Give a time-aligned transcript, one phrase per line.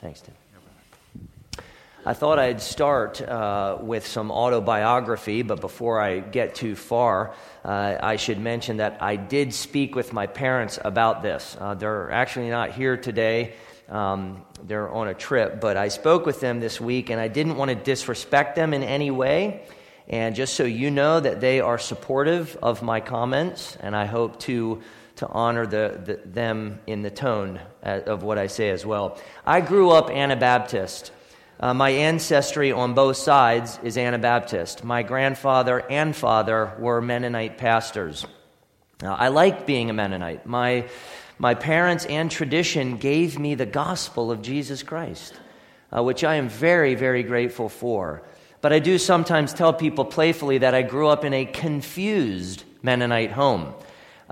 [0.00, 0.34] Thanks, Tim.
[2.06, 7.98] I thought I'd start uh, with some autobiography, but before I get too far, uh,
[8.02, 11.54] I should mention that I did speak with my parents about this.
[11.60, 13.52] Uh, they're actually not here today,
[13.90, 17.56] um, they're on a trip, but I spoke with them this week, and I didn't
[17.56, 19.66] want to disrespect them in any way.
[20.08, 24.40] And just so you know that they are supportive of my comments, and I hope
[24.40, 24.80] to
[25.20, 29.18] to honor the, the, them in the tone uh, of what I say as well.
[29.44, 31.12] I grew up Anabaptist.
[31.60, 34.82] Uh, my ancestry on both sides is Anabaptist.
[34.82, 38.24] My grandfather and father were Mennonite pastors.
[39.02, 40.46] Now, I like being a Mennonite.
[40.46, 40.88] My,
[41.38, 45.34] my parents and tradition gave me the gospel of Jesus Christ,
[45.94, 48.22] uh, which I am very, very grateful for.
[48.62, 53.32] But I do sometimes tell people playfully that I grew up in a confused Mennonite
[53.32, 53.74] home.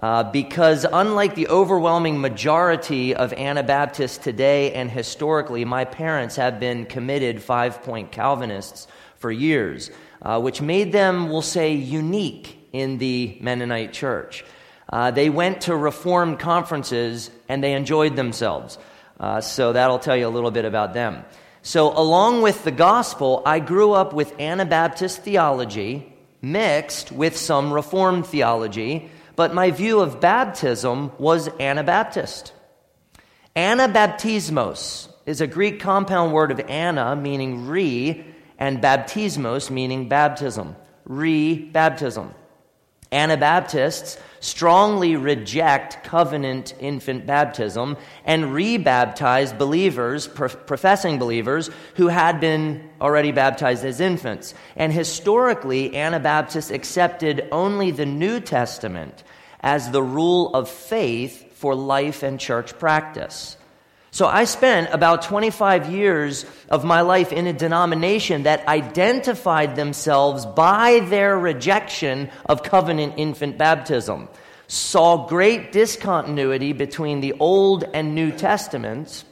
[0.01, 6.87] Uh, because unlike the overwhelming majority of Anabaptists today and historically, my parents have been
[6.87, 9.91] committed five point Calvinists for years,
[10.23, 14.45] uh, which made them, we'll say, unique in the Mennonite church.
[14.91, 18.79] Uh, they went to Reformed conferences and they enjoyed themselves.
[19.19, 21.25] Uh, so that'll tell you a little bit about them.
[21.63, 28.27] So, along with the gospel, I grew up with Anabaptist theology mixed with some Reformed
[28.27, 32.53] theology but my view of baptism was Anabaptist.
[33.55, 38.25] Anabaptismos is a Greek compound word of ana, meaning re,
[38.59, 40.75] and baptismos, meaning baptism.
[41.05, 42.35] Re baptism.
[43.13, 53.33] Anabaptists strongly reject covenant infant baptism and rebaptize believers, professing believers, who had been already
[53.33, 54.55] baptized as infants.
[54.77, 59.25] And historically, Anabaptists accepted only the New Testament
[59.61, 63.58] as the rule of faith for life and church practice.
[64.19, 70.45] So I spent about 25 years of my life in a denomination that identified themselves
[70.45, 74.29] by their rejection of covenant infant baptism,
[74.67, 79.25] saw great discontinuity between the Old and New Testaments,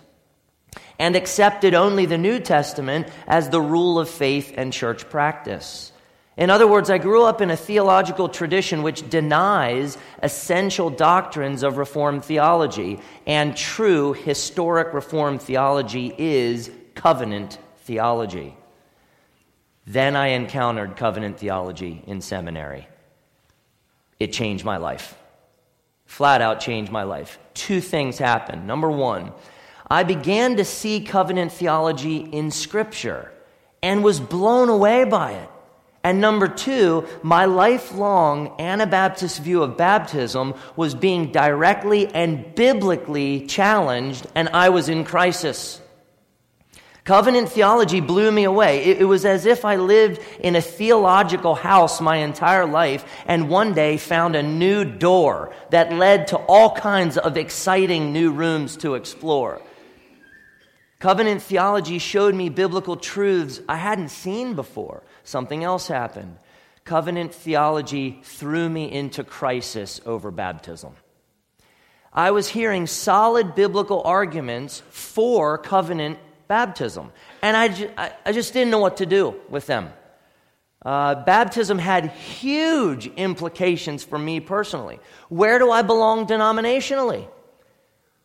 [1.00, 5.90] and accepted only the New Testament as the rule of faith and church practice.
[6.36, 11.78] In other words, I grew up in a theological tradition which denies essential doctrines of
[11.78, 18.54] Reformed theology, and true historic Reformed theology is covenant theology.
[19.86, 22.86] Then I encountered covenant theology in seminary.
[24.20, 25.16] It changed my life.
[26.04, 27.38] Flat out changed my life.
[27.54, 28.66] Two things happened.
[28.66, 29.32] Number one,
[29.88, 33.32] I began to see covenant theology in Scripture
[33.82, 35.48] and was blown away by it.
[36.06, 44.24] And number two, my lifelong Anabaptist view of baptism was being directly and biblically challenged,
[44.36, 45.80] and I was in crisis.
[47.02, 48.84] Covenant theology blew me away.
[48.84, 53.48] It, it, was as if I lived in a theological house my entire life and
[53.48, 58.76] one day found a new door that led to all kinds of exciting new rooms
[58.76, 59.60] to explore.
[61.00, 65.02] Covenant theology showed me biblical truths I hadn't seen before.
[65.26, 66.38] Something else happened.
[66.84, 70.94] Covenant theology threw me into crisis over baptism.
[72.12, 77.10] I was hearing solid biblical arguments for covenant baptism,
[77.42, 77.90] and I, ju-
[78.24, 79.90] I just didn't know what to do with them.
[80.84, 85.00] Uh, baptism had huge implications for me personally.
[85.28, 87.28] Where do I belong denominationally?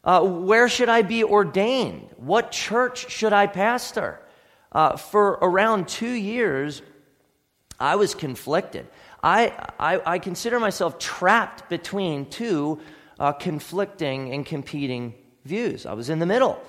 [0.03, 2.09] Uh, where should I be ordained?
[2.17, 4.19] What church should I pastor?
[4.71, 6.81] Uh, for around two years,
[7.81, 8.87] I was conflicted.
[9.23, 12.79] I, I, I consider myself trapped between two
[13.19, 15.15] uh, conflicting and competing
[15.45, 15.85] views.
[15.85, 16.61] I was in the middle.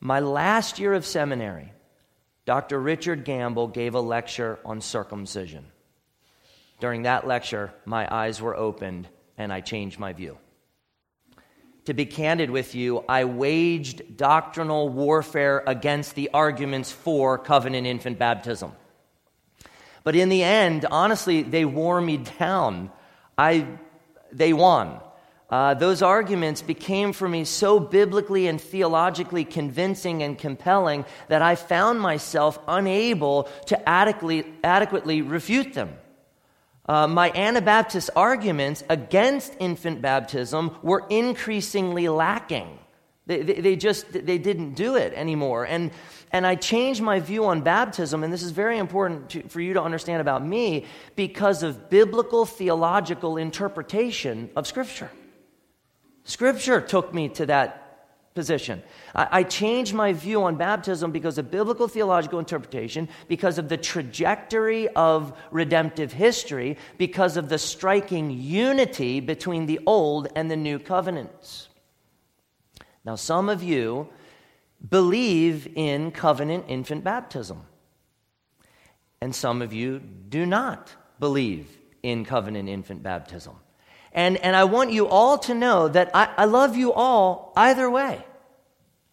[0.00, 1.72] My last year of seminary,
[2.46, 2.80] Dr.
[2.80, 5.66] Richard Gamble gave a lecture on circumcision.
[6.80, 9.08] During that lecture, my eyes were opened
[9.38, 10.36] and I changed my view.
[11.86, 18.18] To be candid with you, I waged doctrinal warfare against the arguments for covenant infant
[18.18, 18.72] baptism.
[20.04, 22.90] But in the end, honestly, they wore me down.
[23.36, 23.66] I,
[24.30, 25.00] they won.
[25.50, 31.54] Uh, those arguments became for me so biblically and theologically convincing and compelling that I
[31.54, 35.96] found myself unable to adequately, adequately refute them.
[36.86, 42.78] Uh, my Anabaptist arguments against infant baptism were increasingly lacking.
[43.26, 45.64] They, they, just they didn't do it anymore.
[45.64, 45.92] And
[46.34, 49.74] and I changed my view on baptism, and this is very important to, for you
[49.74, 50.84] to understand about me
[51.14, 55.12] because of biblical theological interpretation of Scripture.
[56.24, 58.82] Scripture took me to that position.
[59.14, 63.76] I, I changed my view on baptism because of biblical theological interpretation, because of the
[63.76, 70.80] trajectory of redemptive history, because of the striking unity between the old and the new
[70.80, 71.68] covenants.
[73.04, 74.08] Now, some of you
[74.88, 77.62] believe in covenant infant baptism,
[79.20, 81.68] and some of you do not believe
[82.02, 83.56] in covenant infant baptism.
[84.12, 87.90] And, and I want you all to know that I, I love you all either
[87.90, 88.24] way.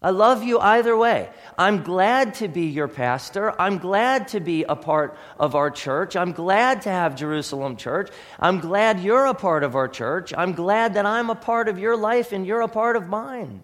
[0.03, 1.29] I love you either way.
[1.57, 3.53] I'm glad to be your pastor.
[3.61, 6.15] I'm glad to be a part of our church.
[6.15, 8.09] I'm glad to have Jerusalem Church.
[8.39, 10.33] I'm glad you're a part of our church.
[10.35, 13.63] I'm glad that I'm a part of your life and you're a part of mine.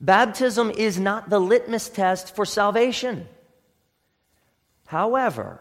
[0.00, 3.26] Baptism is not the litmus test for salvation.
[4.86, 5.60] However,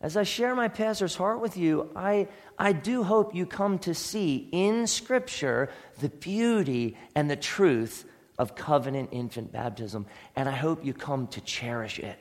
[0.00, 2.28] as I share my pastor's heart with you, I,
[2.58, 5.70] I do hope you come to see in Scripture
[6.00, 8.04] the beauty and the truth
[8.38, 10.06] of covenant infant baptism.
[10.36, 12.18] And I hope you come to cherish it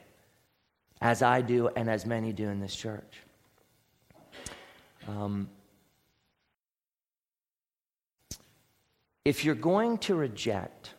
[1.01, 3.17] as I do and as many do in this church.
[5.07, 5.49] Um,
[9.25, 10.93] if you're going to reject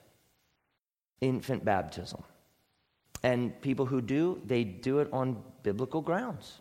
[1.22, 2.22] infant baptism,
[3.22, 6.60] and people who do, they do it on biblical grounds.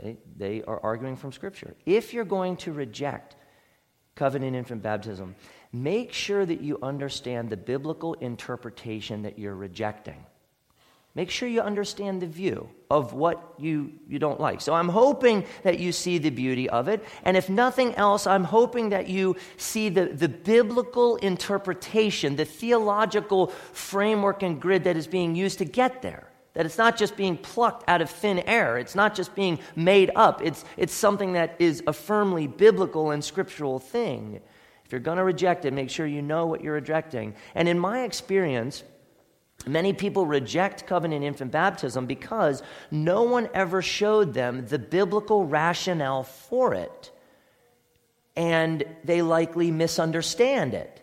[0.00, 1.74] They, they are arguing from Scripture.
[1.84, 3.36] If you're going to reject
[4.14, 5.34] covenant infant baptism,
[5.72, 10.24] make sure that you understand the biblical interpretation that you're rejecting.
[11.14, 14.60] Make sure you understand the view of what you, you don't like.
[14.60, 17.04] So I'm hoping that you see the beauty of it.
[17.24, 23.48] And if nothing else, I'm hoping that you see the, the biblical interpretation, the theological
[23.72, 26.28] framework and grid that is being used to get there.
[26.54, 30.10] That it's not just being plucked out of thin air, it's not just being made
[30.16, 34.40] up, it's, it's something that is a firmly biblical and scriptural thing.
[34.84, 37.34] If you're going to reject it, make sure you know what you're rejecting.
[37.54, 38.82] And in my experience,
[39.66, 46.22] Many people reject covenant infant baptism because no one ever showed them the biblical rationale
[46.22, 47.10] for it.
[48.36, 51.02] And they likely misunderstand it.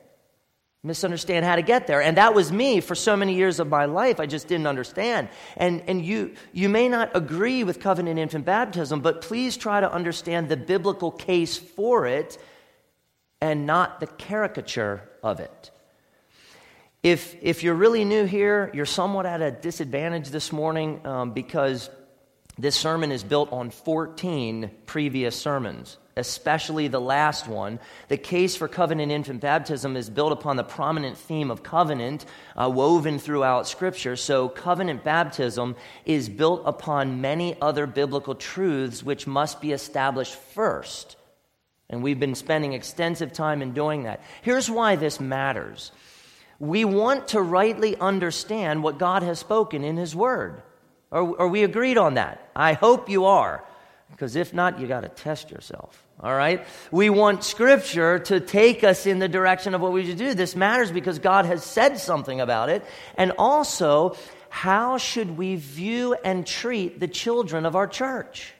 [0.83, 2.01] Misunderstand how to get there.
[2.01, 4.19] And that was me for so many years of my life.
[4.19, 5.29] I just didn't understand.
[5.57, 9.91] And, and you, you may not agree with covenant infant baptism but please try to
[9.91, 12.37] understand the biblical case for it
[13.41, 15.71] and not the caricature of it
[17.05, 21.89] if, if you're really new here you're somewhat at a disadvantage this morning um, because
[22.57, 27.77] this sermon is built on 14 previous sermons especially the last one.
[28.07, 32.25] The case for covenant infant baptism is built upon the prominent theme of covenant
[32.55, 34.15] uh, woven throughout Scripture.
[34.15, 35.75] So, covenant baptism
[36.05, 41.17] is built upon many other biblical truths which must be established first.
[41.89, 44.23] And we've been spending extensive time in doing that.
[44.41, 45.91] Here's why this matters
[46.59, 50.61] we want to rightly understand what God has spoken in His Word.
[51.11, 52.49] Are, are we agreed on that?
[52.55, 53.63] I hope you are.
[54.11, 56.01] Because if not, you got to test yourself.
[56.21, 56.65] All right?
[56.91, 60.33] We want Scripture to take us in the direction of what we should do.
[60.33, 62.83] This matters because God has said something about it.
[63.17, 64.15] And also,
[64.49, 68.53] how should we view and treat the children of our church?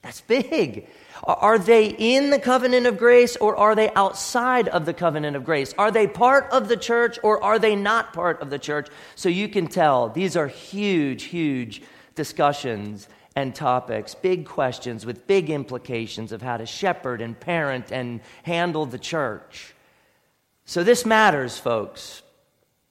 [0.00, 0.88] That's big.
[1.22, 5.44] Are they in the covenant of grace or are they outside of the covenant of
[5.44, 5.72] grace?
[5.78, 8.88] Are they part of the church or are they not part of the church?
[9.14, 11.82] So you can tell these are huge, huge
[12.14, 18.20] discussions and topics, big questions with big implications of how to shepherd and parent and
[18.42, 19.74] handle the church.
[20.64, 22.22] So this matters, folks,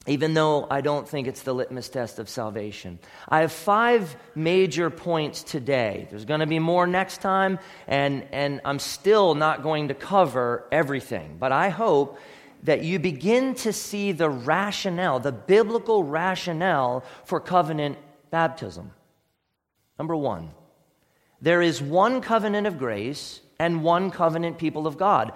[0.05, 2.99] even though I don't think it's the litmus test of salvation.
[3.29, 6.07] I have five major points today.
[6.09, 10.65] There's going to be more next time, and, and I'm still not going to cover
[10.71, 12.17] everything, but I hope
[12.63, 17.97] that you begin to see the rationale, the biblical rationale for covenant
[18.31, 18.91] baptism.
[19.97, 20.51] Number one,
[21.41, 25.33] there is one covenant of grace and one covenant people of God.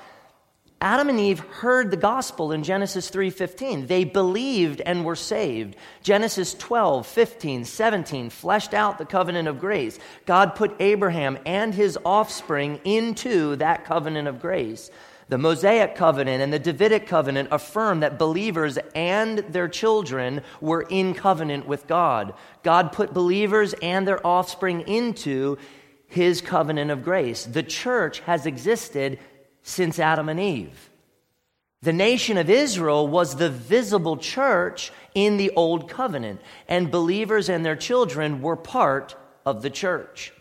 [0.80, 3.88] Adam and Eve heard the gospel in Genesis 3:15.
[3.88, 5.76] They believed and were saved.
[6.04, 9.98] Genesis 12, 15, 17 fleshed out the covenant of grace.
[10.28, 14.92] God put Abraham and his offspring into that covenant of grace.
[15.30, 21.16] The Mosaic covenant and the Davidic covenant affirm that believers and their children were in
[21.16, 22.34] covenant with God.
[22.64, 25.58] God put believers and their offspring into
[26.06, 27.44] his covenant of grace.
[27.46, 29.20] The church has existed
[29.68, 30.90] since Adam and Eve.
[31.82, 37.66] The nation of Israel was the visible church in the old covenant, and believers and
[37.66, 40.32] their children were part of the church.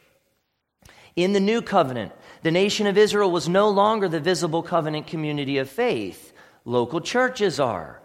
[1.17, 5.59] In the new covenant, the nation of Israel was no longer the visible covenant community
[5.59, 6.33] of faith.
[6.65, 8.01] Local churches are.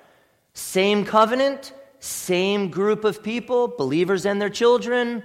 [0.54, 5.22] Same covenant, same group of people, believers and their children.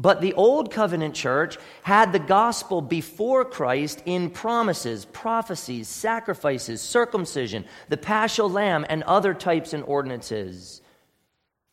[0.00, 7.64] But the old covenant church had the gospel before Christ in promises, prophecies, sacrifices, circumcision,
[7.88, 10.82] the paschal lamb, and other types and ordinances.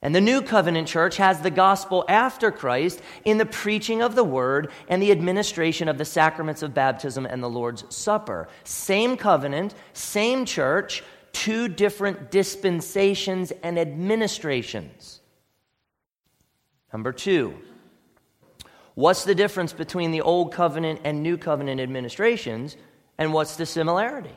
[0.02, 4.24] And the new covenant church has the gospel after Christ in the preaching of the
[4.24, 8.50] word and the administration of the sacraments of baptism and the Lord's Supper.
[8.64, 15.22] Same covenant, same church, two different dispensations and administrations.
[16.92, 17.56] Number two,
[18.96, 22.76] what's the difference between the old covenant and new covenant administrations,
[23.18, 24.36] and what's the similarity?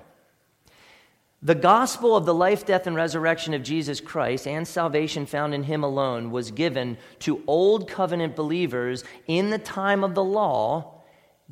[1.40, 5.62] The gospel of the life, death, and resurrection of Jesus Christ and salvation found in
[5.62, 11.00] him alone was given to old covenant believers in the time of the law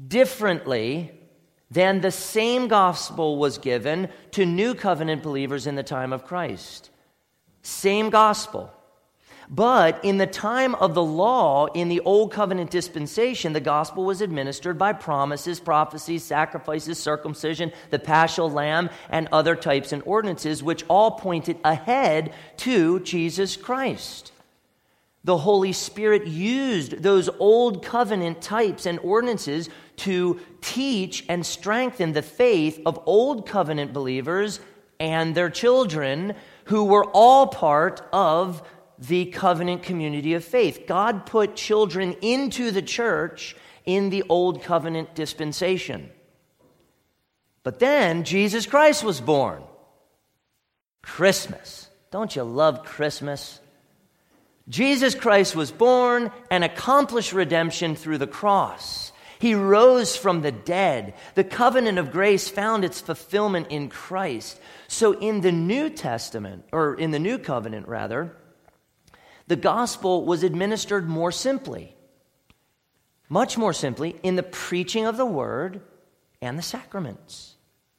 [0.08, 1.12] differently
[1.70, 6.90] than the same gospel was given to new covenant believers in the time of Christ.
[7.62, 8.72] Same gospel.
[9.48, 14.20] But in the time of the law, in the Old Covenant dispensation, the gospel was
[14.20, 20.84] administered by promises, prophecies, sacrifices, circumcision, the paschal lamb, and other types and ordinances, which
[20.88, 24.32] all pointed ahead to Jesus Christ.
[25.22, 32.22] The Holy Spirit used those Old Covenant types and ordinances to teach and strengthen the
[32.22, 34.60] faith of Old Covenant believers
[34.98, 36.34] and their children,
[36.66, 38.62] who were all part of
[38.98, 40.84] the covenant community of faith.
[40.86, 46.10] God put children into the church in the old covenant dispensation.
[47.62, 49.62] But then Jesus Christ was born.
[51.02, 51.88] Christmas.
[52.10, 53.60] Don't you love Christmas?
[54.68, 59.12] Jesus Christ was born and accomplished redemption through the cross.
[59.38, 61.14] He rose from the dead.
[61.34, 64.58] The covenant of grace found its fulfillment in Christ.
[64.88, 68.34] So in the New Testament, or in the New Covenant rather,
[69.46, 71.94] the gospel was administered more simply,
[73.28, 75.80] much more simply, in the preaching of the word
[76.40, 77.54] and the sacraments.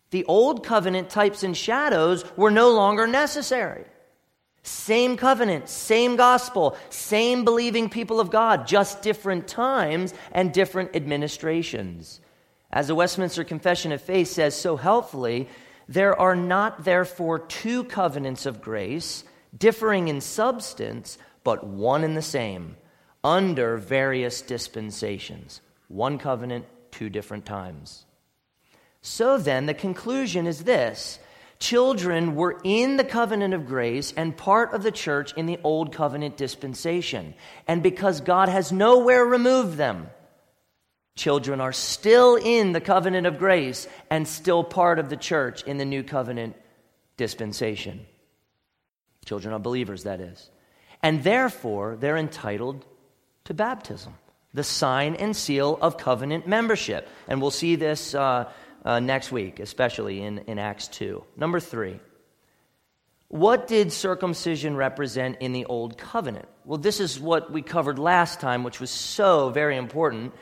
[0.09, 3.85] The old covenant types and shadows were no longer necessary.
[4.63, 12.19] Same covenant, same gospel, same believing people of God, just different times and different administrations.
[12.71, 15.47] As the Westminster Confession of Faith says so helpfully,
[15.87, 19.23] there are not therefore two covenants of grace,
[19.57, 22.75] differing in substance, but one and the same,
[23.23, 25.61] under various dispensations.
[25.87, 28.03] One covenant, two different times.
[29.01, 31.19] So then, the conclusion is this
[31.57, 35.93] children were in the covenant of grace and part of the church in the old
[35.93, 37.33] covenant dispensation.
[37.65, 40.09] And because God has nowhere removed them,
[41.15, 45.77] children are still in the covenant of grace and still part of the church in
[45.77, 46.57] the new covenant
[47.15, 48.05] dispensation.
[49.23, 50.49] Children are believers, that is
[51.07, 52.85] and therefore they're entitled
[53.45, 54.13] to baptism,
[54.53, 57.07] the sign and seal of covenant membership.
[57.29, 58.51] And we'll see this uh,
[58.83, 61.23] uh, next week, especially in, in Acts 2.
[61.37, 62.01] Number three,
[63.29, 66.49] what did circumcision represent in the Old Covenant?
[66.65, 70.33] Well, this is what we covered last time, which was so very important.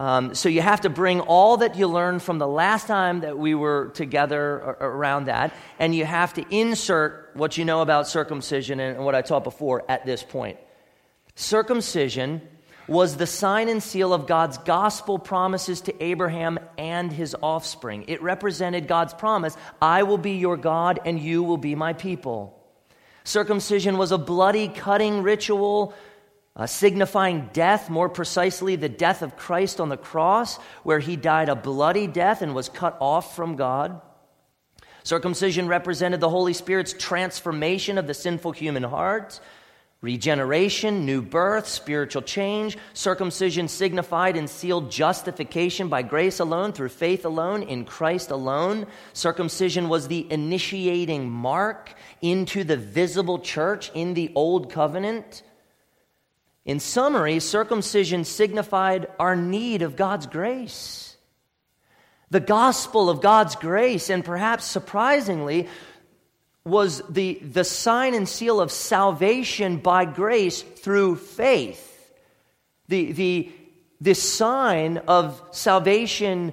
[0.00, 3.36] Um, so you have to bring all that you learned from the last time that
[3.36, 8.78] we were together around that, and you have to insert what you know about circumcision
[8.78, 10.58] and what I taught before at this point.
[11.34, 12.42] Circumcision
[12.86, 18.04] was the sign and seal of God's gospel promises to Abraham and his offspring.
[18.08, 22.54] It represented God's promise I will be your God, and you will be my people.
[23.24, 25.92] Circumcision was a bloody cutting ritual
[26.58, 31.48] uh, signifying death, more precisely, the death of Christ on the cross, where he died
[31.48, 34.02] a bloody death and was cut off from God.
[35.04, 39.40] Circumcision represented the Holy Spirit's transformation of the sinful human heart,
[40.00, 42.76] regeneration, new birth, spiritual change.
[42.92, 48.86] Circumcision signified and sealed justification by grace alone, through faith alone, in Christ alone.
[49.12, 55.42] Circumcision was the initiating mark into the visible church in the Old Covenant.
[56.68, 61.16] In summary, circumcision signified our need of God's grace.
[62.28, 65.66] The gospel of God's grace, and perhaps surprisingly,
[66.66, 72.12] was the, the sign and seal of salvation by grace through faith.
[72.88, 73.52] The, the,
[74.02, 76.52] the sign of salvation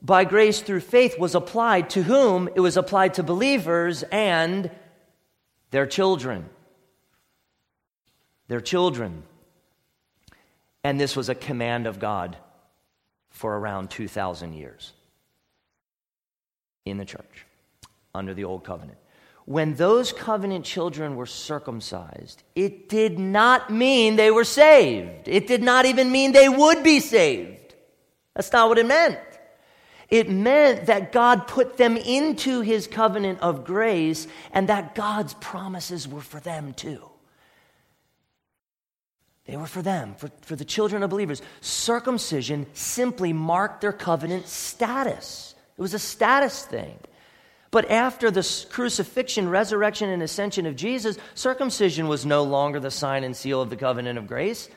[0.00, 2.48] by grace through faith was applied to whom?
[2.54, 4.70] It was applied to believers and
[5.72, 6.48] their children.
[8.46, 9.24] Their children.
[10.86, 12.36] And this was a command of God
[13.30, 14.92] for around 2,000 years
[16.84, 17.44] in the church
[18.14, 18.98] under the Old Covenant.
[19.46, 25.26] when those covenant children were circumcised, it did not mean they were saved.
[25.26, 27.74] It did not even mean they would be saved.
[28.34, 29.18] That's not what it meant.
[30.08, 36.06] It meant that God put them into his covenant of grace and that God's promises
[36.06, 37.02] were for them too.
[39.46, 41.40] They were for them, for, for the children of believers.
[41.60, 46.98] Circumcision simply marked their covenant status, it was a status thing.
[47.70, 53.22] But after the crucifixion, resurrection, and ascension of Jesus, circumcision was no longer the sign
[53.22, 54.70] and seal of the covenant of grace.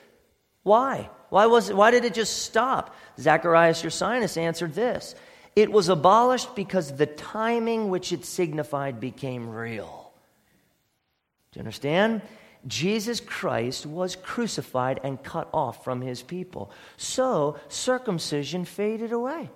[0.63, 1.09] Why?
[1.29, 2.95] Why, was it, why did it just stop?
[3.19, 5.15] Zacharias Ursinus answered this
[5.55, 10.11] It was abolished because the timing which it signified became real.
[11.51, 12.21] Do you understand?
[12.67, 16.71] Jesus Christ was crucified and cut off from his people.
[16.97, 19.49] So circumcision faded away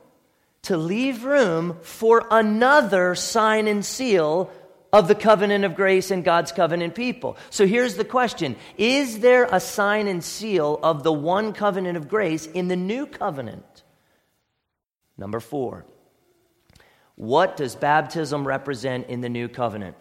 [0.63, 4.49] to leave room for another sign and seal
[4.93, 7.35] of the covenant of grace and God's covenant people.
[7.49, 12.07] So here's the question Is there a sign and seal of the one covenant of
[12.07, 13.83] grace in the new covenant?
[15.17, 15.85] Number four,
[17.15, 19.97] what does baptism represent in the new covenant?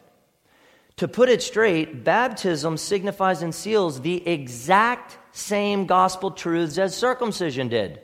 [0.97, 7.69] To put it straight, baptism signifies and seals the exact same gospel truths as circumcision
[7.69, 8.01] did.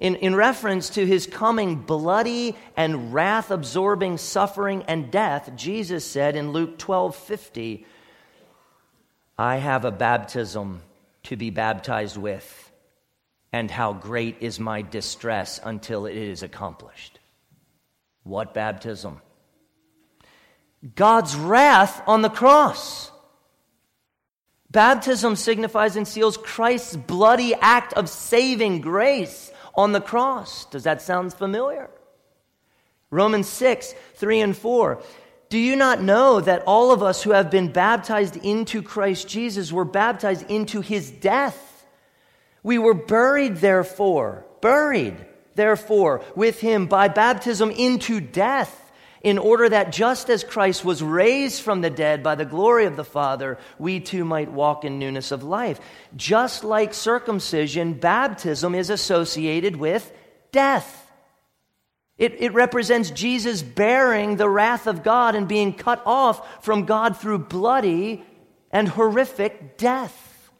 [0.00, 6.36] In, in reference to his coming bloody and wrath absorbing suffering and death, Jesus said
[6.36, 7.86] in Luke 12 50,
[9.38, 10.82] I have a baptism
[11.24, 12.72] to be baptized with,
[13.52, 17.18] and how great is my distress until it is accomplished.
[18.22, 19.20] What baptism?
[20.94, 23.10] God's wrath on the cross.
[24.70, 30.64] Baptism signifies and seals Christ's bloody act of saving grace on the cross.
[30.66, 31.90] Does that sound familiar?
[33.10, 35.02] Romans 6, 3 and 4.
[35.48, 39.72] Do you not know that all of us who have been baptized into Christ Jesus
[39.72, 41.84] were baptized into his death?
[42.62, 45.16] We were buried, therefore, buried,
[45.56, 48.79] therefore, with him by baptism into death
[49.22, 52.96] in order that just as Christ was raised from the dead by the glory of
[52.96, 55.78] the Father, we too might walk in newness of life.
[56.16, 60.10] Just like circumcision, baptism is associated with
[60.52, 60.96] death.
[62.16, 67.16] It, it, represents Jesus bearing the wrath of God and being cut off from God
[67.16, 68.22] through bloody
[68.70, 70.50] and horrific death.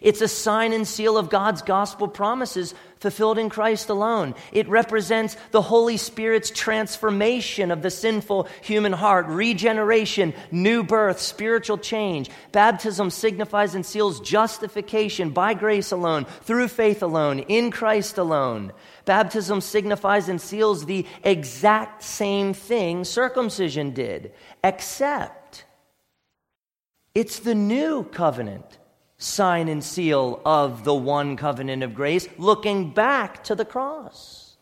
[0.00, 4.34] It's a sign and seal of God's gospel promises fulfilled in Christ alone.
[4.52, 11.78] It represents the Holy Spirit's transformation of the sinful human heart, regeneration, new birth, spiritual
[11.78, 12.30] change.
[12.52, 18.72] Baptism signifies and seals justification by grace alone, through faith alone, in Christ alone.
[19.04, 24.32] Baptism signifies and seals the exact same thing circumcision did,
[24.62, 25.64] except
[27.14, 28.77] it's the new covenant
[29.18, 34.56] sign and seal of the one covenant of grace, looking back to the cross.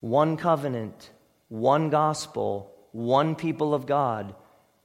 [0.00, 1.10] One covenant,
[1.48, 4.34] one gospel, one people of God,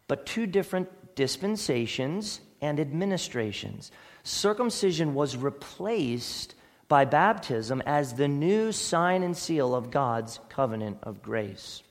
[0.08, 3.92] but two different dispensations and administrations.
[4.24, 6.56] Circumcision was replaced
[6.88, 11.84] by baptism as the new sign and seal of God's covenant of grace.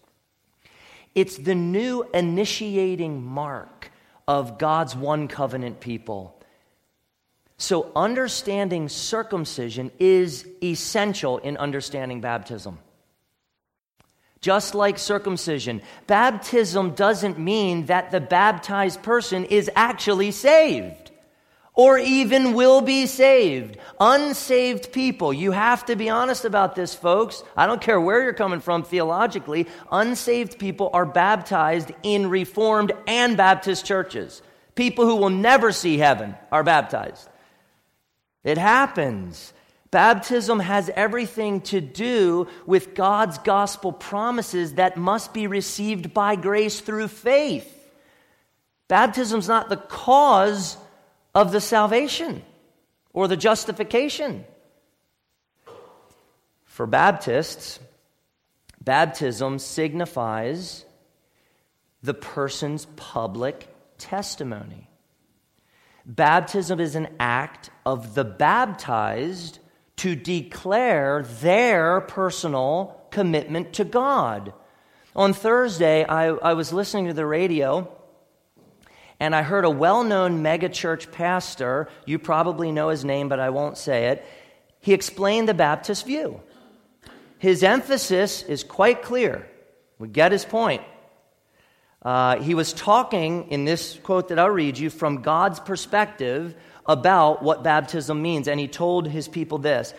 [1.14, 3.90] It's the new initiating mark
[4.28, 6.38] of God's one covenant people.
[7.56, 12.78] So, understanding circumcision is essential in understanding baptism.
[14.40, 21.07] Just like circumcision, baptism doesn't mean that the baptized person is actually saved
[21.78, 23.76] or even will be saved.
[24.00, 27.44] Unsaved people, you have to be honest about this, folks.
[27.56, 29.68] I don't care where you're coming from theologically.
[29.92, 34.42] Unsaved people are baptized in Reformed and Baptist churches.
[34.74, 37.28] People who will never see heaven are baptized.
[38.42, 39.52] It happens.
[39.92, 46.80] Baptism has everything to do with God's gospel promises that must be received by grace
[46.80, 47.72] through faith.
[48.88, 50.76] Baptism's not the cause
[51.38, 52.42] of the salvation
[53.12, 54.44] or the justification.
[56.64, 57.78] For Baptists,
[58.82, 60.84] baptism signifies
[62.02, 64.90] the person's public testimony.
[66.04, 69.60] Baptism is an act of the baptized
[69.98, 74.52] to declare their personal commitment to God.
[75.14, 77.96] On Thursday, I, I was listening to the radio
[79.20, 83.50] and I heard a well known megachurch pastor, you probably know his name, but I
[83.50, 84.24] won't say it.
[84.80, 86.40] He explained the Baptist view.
[87.38, 89.48] His emphasis is quite clear.
[89.98, 90.82] We get his point.
[92.02, 96.54] Uh, he was talking in this quote that I'll read you from God's perspective
[96.86, 98.48] about what baptism means.
[98.48, 99.94] And he told his people this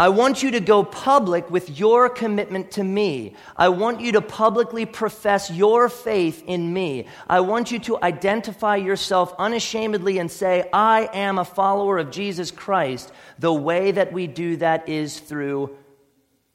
[0.00, 3.36] I want you to go public with your commitment to me.
[3.56, 7.06] I want you to publicly profess your faith in me.
[7.28, 12.50] I want you to identify yourself unashamedly and say, I am a follower of Jesus
[12.50, 13.12] Christ.
[13.38, 15.76] The way that we do that is through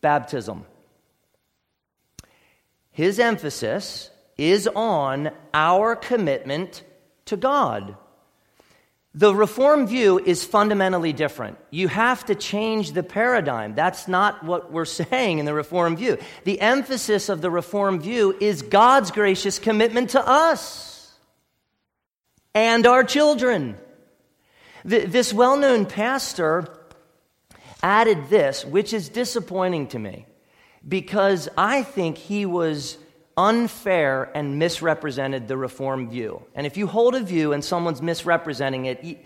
[0.02, 0.66] baptism.
[2.92, 6.84] His emphasis is on our commitment
[7.26, 7.96] to God.
[9.18, 11.58] The reform view is fundamentally different.
[11.72, 13.74] You have to change the paradigm.
[13.74, 16.20] That's not what we're saying in the reform view.
[16.44, 21.12] The emphasis of the reform view is God's gracious commitment to us
[22.54, 23.78] and our children.
[24.86, 26.68] This well known pastor
[27.82, 30.28] added this, which is disappointing to me
[30.88, 33.00] because I think he was
[33.38, 36.42] unfair and misrepresented the reform view.
[36.56, 39.18] And if you hold a view and someone's misrepresenting it, you,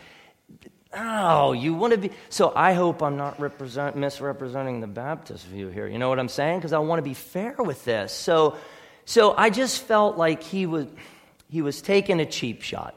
[0.93, 2.11] oh, you want to be.
[2.29, 5.87] So I hope I'm not represent, misrepresenting the Baptist view here.
[5.87, 6.59] You know what I'm saying?
[6.59, 8.11] Because I want to be fair with this.
[8.11, 8.57] So,
[9.05, 10.87] so I just felt like he was,
[11.49, 12.95] he was taking a cheap shot.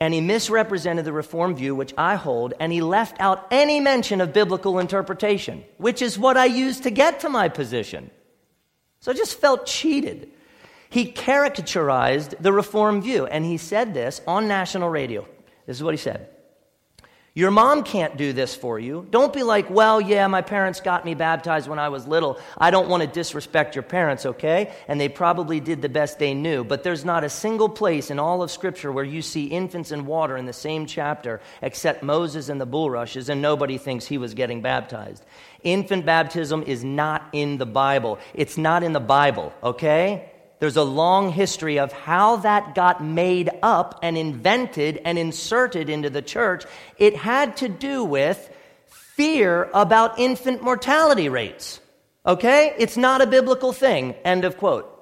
[0.00, 4.20] And he misrepresented the Reform view, which I hold, and he left out any mention
[4.20, 8.10] of biblical interpretation, which is what I used to get to my position.
[9.04, 10.30] So I just felt cheated.
[10.88, 15.28] He caricaturized the Reform view, and he said this on national radio.
[15.66, 16.30] This is what he said
[17.34, 19.06] Your mom can't do this for you.
[19.10, 22.38] Don't be like, well, yeah, my parents got me baptized when I was little.
[22.56, 24.72] I don't want to disrespect your parents, okay?
[24.88, 26.64] And they probably did the best they knew.
[26.64, 30.06] But there's not a single place in all of Scripture where you see infants in
[30.06, 34.32] water in the same chapter except Moses and the bulrushes, and nobody thinks he was
[34.32, 35.22] getting baptized.
[35.64, 38.18] Infant baptism is not in the Bible.
[38.34, 40.30] It's not in the Bible, okay?
[40.60, 46.10] There's a long history of how that got made up and invented and inserted into
[46.10, 46.64] the church.
[46.96, 48.50] It had to do with
[48.86, 51.80] fear about infant mortality rates.
[52.26, 52.74] Okay?
[52.78, 54.12] It's not a biblical thing.
[54.24, 54.93] End of quote.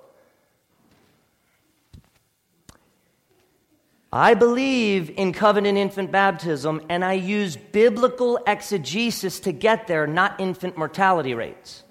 [4.13, 10.39] I believe in covenant infant baptism and I use biblical exegesis to get there, not
[10.39, 11.83] infant mortality rates.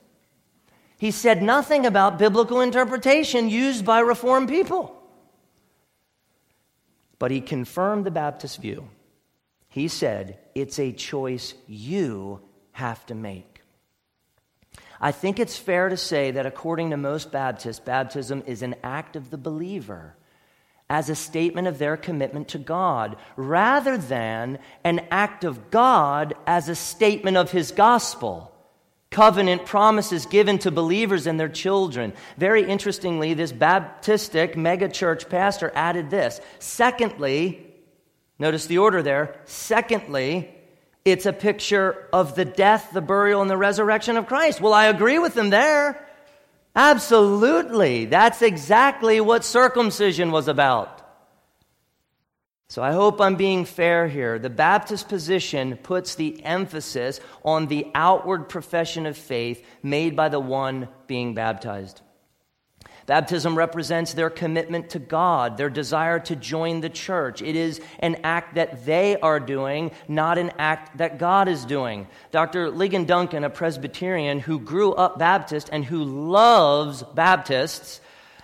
[1.00, 4.96] He said nothing about biblical interpretation used by Reformed people.
[7.18, 8.88] But he confirmed the Baptist view.
[9.68, 12.42] He said, It's a choice you
[12.74, 13.64] have to make.
[15.00, 19.16] I think it's fair to say that according to most Baptists, baptism is an act
[19.16, 20.16] of the believer
[20.92, 26.68] as a statement of their commitment to God, rather than an act of God as
[26.68, 28.52] a statement of his gospel
[29.10, 32.12] covenant promises given to believers and their children.
[32.38, 36.42] Very interestingly, this Baptistic megachurch pastor added this.
[36.60, 37.74] Secondly,
[38.38, 39.40] notice the order there.
[39.46, 40.54] Secondly,
[41.04, 44.60] it's a picture of the death, the burial, and the resurrection of Christ.
[44.60, 46.06] Well, I agree with him there.
[46.76, 48.06] Absolutely.
[48.06, 50.98] That's exactly what circumcision was about.
[52.70, 54.40] So I hope I'm being fair here.
[54.40, 60.40] The Baptist position puts the emphasis on the outward profession of faith made by the
[60.40, 62.00] one being baptized.
[63.06, 67.42] Baptism represents their commitment to God, their desire to join the church.
[67.42, 72.08] It is an act that they are doing, not an act that God is doing.
[72.32, 72.70] Dr.
[72.70, 78.02] Ligon Duncan, a Presbyterian who grew up Baptist and who loves Baptists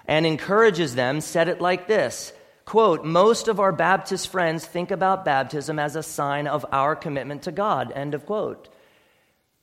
[0.08, 2.34] and encourages them, said it like this
[2.66, 7.44] quote, most of our Baptist friends think about baptism as a sign of our commitment
[7.44, 8.68] to God, end of quote.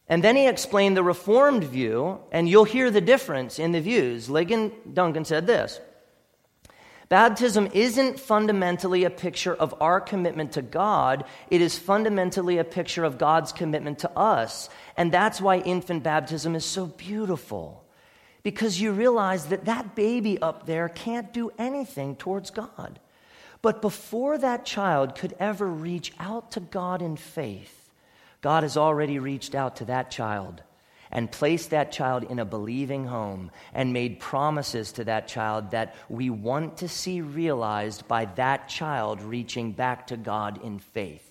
[0.09, 4.29] And then he explained the Reformed view, and you'll hear the difference in the views.
[4.29, 5.81] Ligon Duncan said this
[7.09, 13.05] Baptism isn't fundamentally a picture of our commitment to God, it is fundamentally a picture
[13.05, 14.69] of God's commitment to us.
[14.97, 17.85] And that's why infant baptism is so beautiful
[18.43, 23.01] because you realize that that baby up there can't do anything towards God.
[23.63, 27.84] But before that child could ever reach out to God in faith,
[28.45, 30.63] God has already reached out to that child
[31.11, 35.95] and placed that child in a believing home and made promises to that child that
[36.11, 41.24] we want to see realized by that child reaching back to God in faith.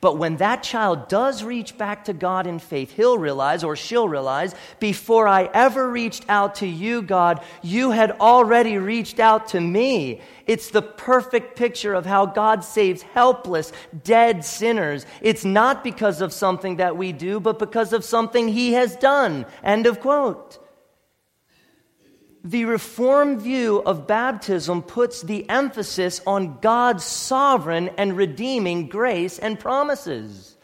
[0.00, 4.08] But when that child does reach back to God in faith, he'll realize or she'll
[4.08, 9.60] realize, before I ever reached out to you, God, you had already reached out to
[9.60, 10.20] me.
[10.46, 15.06] It's the perfect picture of how God saves helpless, dead sinners.
[15.20, 19.46] It's not because of something that we do, but because of something he has done.
[19.62, 20.58] End of quote.
[22.44, 29.58] The Reformed view of baptism puts the emphasis on God's sovereign and redeeming grace and
[29.58, 30.54] promises.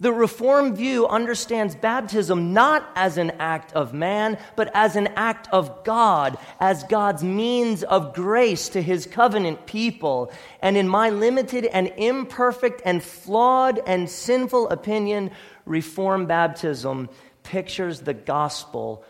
[0.00, 5.48] The Reformed view understands baptism not as an act of man, but as an act
[5.52, 10.32] of God, as God's means of grace to his covenant people.
[10.60, 15.30] And in my limited and imperfect and flawed and sinful opinion,
[15.64, 17.08] Reformed baptism
[17.44, 19.04] pictures the gospel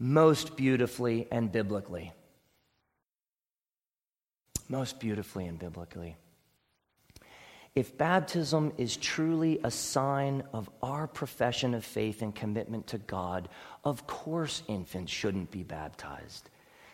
[0.00, 2.10] most beautifully and biblically.
[4.66, 6.16] Most beautifully and biblically.
[7.74, 13.48] If baptism is truly a sign of our profession of faith and commitment to God,
[13.84, 16.48] of course infants shouldn't be baptized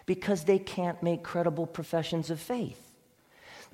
[0.05, 2.86] because they can't make credible professions of faith.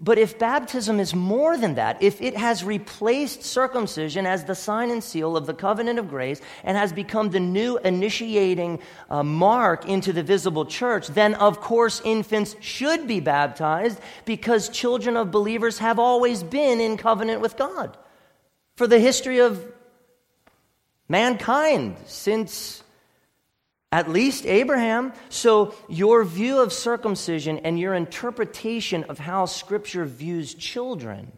[0.01, 4.91] But if baptism is more than that, if it has replaced circumcision as the sign
[4.91, 9.87] and seal of the covenant of grace and has become the new initiating uh, mark
[9.87, 15.79] into the visible church, then of course infants should be baptized because children of believers
[15.79, 17.97] have always been in covenant with God.
[18.77, 19.65] For the history of
[21.09, 22.82] mankind since
[23.93, 25.13] at least Abraham.
[25.29, 31.31] So, your view of circumcision and your interpretation of how Scripture views children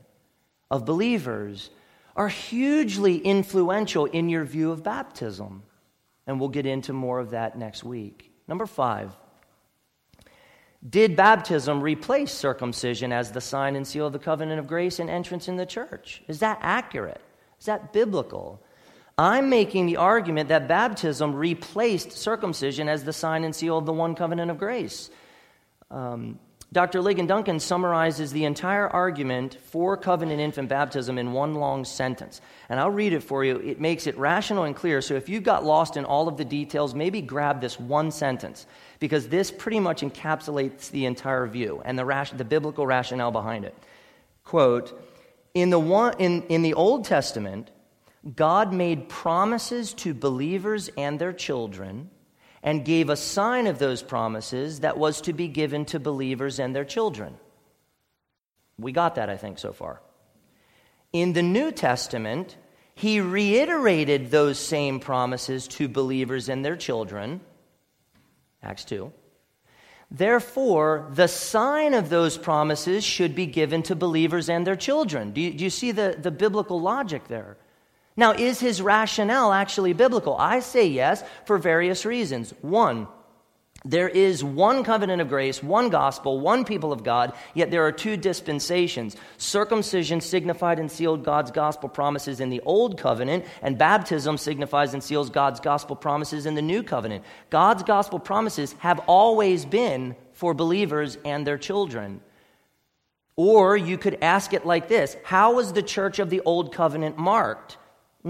[0.71, 1.71] of believers
[2.17, 5.65] are hugely influential in your view of baptism.
[6.27, 8.33] And we'll get into more of that next week.
[8.47, 9.13] Number five
[10.89, 15.11] Did baptism replace circumcision as the sign and seal of the covenant of grace and
[15.11, 16.23] entrance in the church?
[16.29, 17.21] Is that accurate?
[17.59, 18.63] Is that biblical?
[19.17, 23.93] I'm making the argument that baptism replaced circumcision as the sign and seal of the
[23.93, 25.09] one covenant of grace.
[25.91, 26.41] Um,
[26.75, 26.99] Dr.
[26.99, 32.41] Ligon Duncan summarizes the entire argument for covenant infant baptism in one long sentence.
[32.69, 33.59] And I'll read it for you.
[33.59, 35.01] It makes it rational and clear.
[35.01, 38.67] So if you got lost in all of the details, maybe grab this one sentence,
[38.99, 43.65] because this pretty much encapsulates the entire view and the, ration, the biblical rationale behind
[43.65, 43.77] it.
[44.43, 45.01] Quote
[45.55, 47.71] In the, one, in, in the Old Testament,
[48.33, 52.11] God made promises to believers and their children
[52.63, 56.75] and gave a sign of those promises that was to be given to believers and
[56.75, 57.37] their children.
[58.79, 60.01] We got that, I think, so far.
[61.13, 62.57] In the New Testament,
[62.95, 67.41] he reiterated those same promises to believers and their children.
[68.63, 69.13] Acts 2.
[70.11, 75.33] Therefore, the sign of those promises should be given to believers and their children.
[75.33, 77.59] Do you, do you see the, the biblical logic there?
[78.17, 80.37] Now, is his rationale actually biblical?
[80.37, 82.55] I say yes for various reasons.
[82.61, 83.09] One,
[83.87, 87.93] there is one covenant of grace, one gospel, one people of God, yet there are
[87.93, 89.15] two dispensations.
[89.37, 95.05] Circumcision signified and sealed God's gospel promises in the old covenant, and baptism signifies and
[95.05, 97.25] seals God's gospel promises in the new covenant.
[97.51, 102.23] God's gospel promises have always been for believers and their children.
[103.37, 107.19] Or you could ask it like this How was the church of the old covenant
[107.19, 107.77] marked?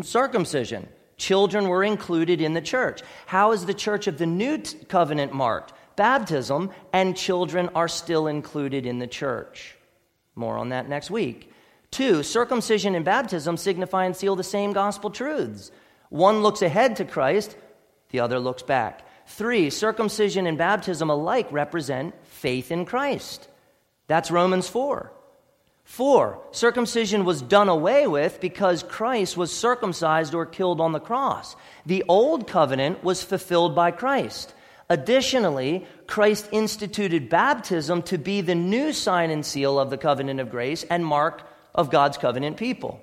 [0.03, 0.89] Circumcision.
[1.17, 3.03] Children were included in the church.
[3.27, 5.73] How is the church of the new covenant marked?
[5.97, 9.77] Baptism, and children are still included in the church.
[10.35, 11.53] More on that next week.
[11.93, 15.71] Two, circumcision and baptism signify and seal the same gospel truths.
[16.09, 17.57] One looks ahead to Christ,
[18.11, 19.03] the other looks back.
[19.27, 23.49] Three, circumcision and baptism alike represent faith in Christ.
[24.09, 25.13] That's Romans 4.
[25.85, 31.55] Four, circumcision was done away with because Christ was circumcised or killed on the cross.
[31.87, 34.55] The old covenant was fulfilled by Christ.
[34.89, 40.51] Additionally, Christ instituted baptism to be the new sign and seal of the covenant of
[40.51, 41.43] grace and mark
[41.75, 43.01] of God's covenant people.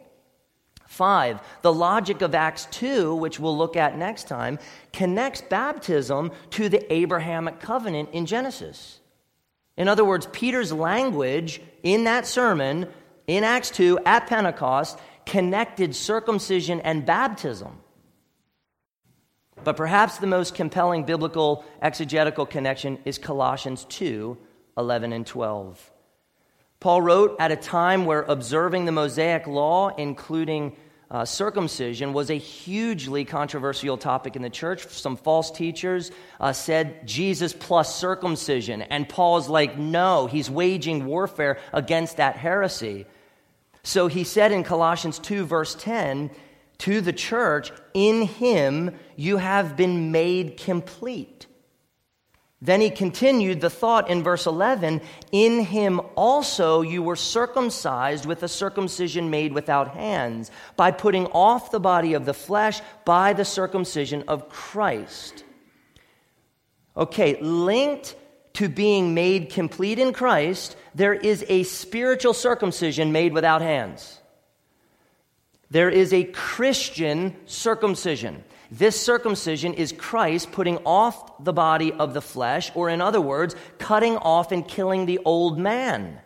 [0.88, 4.60] Five, the logic of Acts 2, which we'll look at next time,
[4.92, 9.01] connects baptism to the Abrahamic covenant in Genesis.
[9.82, 12.88] In other words, Peter's language in that sermon
[13.26, 17.80] in Acts 2 at Pentecost connected circumcision and baptism.
[19.64, 24.38] But perhaps the most compelling biblical exegetical connection is Colossians 2
[24.78, 25.92] 11 and 12.
[26.80, 30.78] Paul wrote at a time where observing the Mosaic law, including
[31.12, 34.88] uh, circumcision was a hugely controversial topic in the church.
[34.88, 41.60] Some false teachers uh, said Jesus plus circumcision, and Paul's like, no, he's waging warfare
[41.74, 43.06] against that heresy.
[43.84, 46.32] So he said in Colossians 2, verse 10,
[46.80, 51.46] to the church, in him you have been made complete.
[52.62, 58.44] Then he continued the thought in verse 11 In him also you were circumcised with
[58.44, 63.46] a circumcision made without hands, by putting off the body of the flesh by the
[63.46, 65.44] circumcision of Christ.
[66.96, 68.16] Okay, linked
[68.54, 74.20] to being made complete in Christ, there is a spiritual circumcision made without hands.
[75.72, 78.44] There is a Christian circumcision.
[78.72, 83.54] This circumcision is Christ putting off the body of the flesh, or in other words,
[83.78, 86.18] cutting off and killing the old man,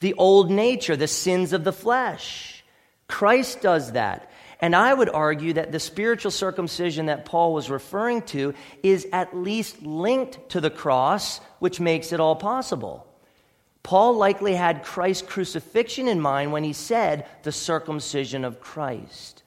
[0.00, 2.64] the old nature, the sins of the flesh.
[3.06, 4.30] Christ does that.
[4.62, 9.36] And I would argue that the spiritual circumcision that Paul was referring to is at
[9.36, 13.06] least linked to the cross, which makes it all possible.
[13.82, 19.42] Paul likely had Christ's crucifixion in mind when he said the circumcision of Christ.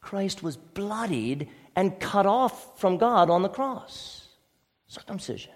[0.00, 4.28] Christ was bloodied and cut off from God on the cross.
[4.86, 5.52] Circumcision.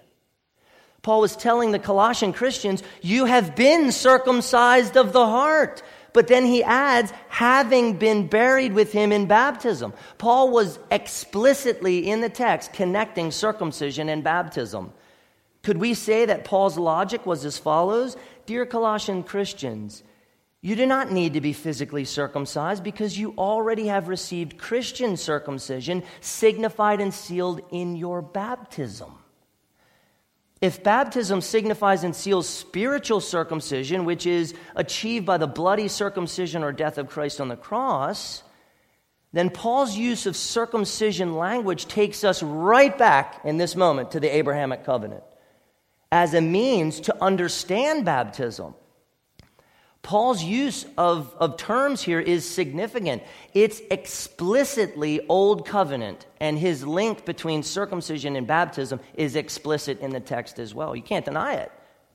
[1.01, 5.81] Paul was telling the Colossian Christians, You have been circumcised of the heart.
[6.11, 9.93] But then he adds, having been buried with him in baptism.
[10.17, 14.91] Paul was explicitly in the text connecting circumcision and baptism.
[15.61, 18.17] Could we say that Paul's logic was as follows?
[18.45, 20.03] Dear Colossian Christians,
[20.61, 26.03] you do not need to be physically circumcised because you already have received Christian circumcision
[26.19, 29.11] signified and sealed in your baptism.
[30.59, 36.73] If baptism signifies and seals spiritual circumcision, which is achieved by the bloody circumcision or
[36.73, 38.43] death of Christ on the cross,
[39.31, 44.35] then Paul's use of circumcision language takes us right back in this moment to the
[44.35, 45.23] Abrahamic covenant
[46.11, 48.73] as a means to understand baptism.
[50.09, 53.21] Paul's use of, of terms here is significant.
[53.53, 60.19] It's explicitly Old Covenant, and his link between circumcision and baptism is explicit in the
[60.19, 60.95] text as well.
[60.95, 61.71] You can't deny it.